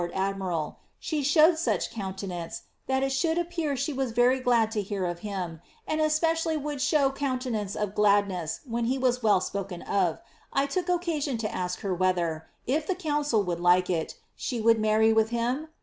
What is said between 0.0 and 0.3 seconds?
■ LIIABBTH* ST 4ifmld be